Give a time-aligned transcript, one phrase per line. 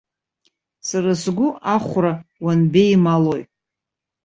[0.87, 2.13] Сара сгәы ахәра,
[2.43, 3.43] уанбеималои?